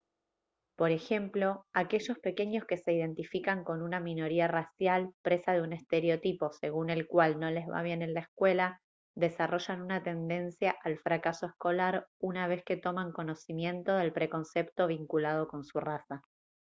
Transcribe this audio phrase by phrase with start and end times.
[0.77, 6.51] por ejemplo aquellos pequeños que se identifican con una minoría racial presa de un estereotipo
[6.53, 8.81] según el cual no les va bien en la escuela
[9.15, 15.63] desarrollan una tendencia al fracaso escolar una vez que toman conocimiento del preconcepto vinculado con
[15.63, 16.23] su raza